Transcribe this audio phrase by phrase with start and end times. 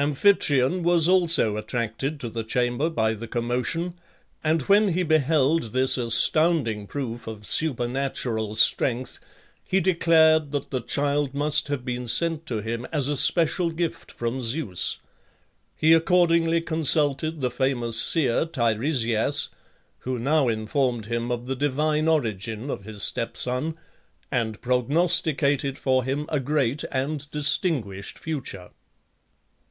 [0.00, 3.98] Amphitryon was also attracted to the chamber by the commotion,
[4.44, 9.18] and when he beheld this astounding proof of supernatural strength,
[9.68, 14.12] he declared that the child must have been sent to him as a special gift
[14.12, 15.00] from Zeus.
[15.74, 19.48] He accordingly consulted the famous seer Tiresias,
[19.98, 23.76] who now informed him of the divine origin of his stepson,
[24.30, 28.68] and prognosticated for him a great and distinguished future.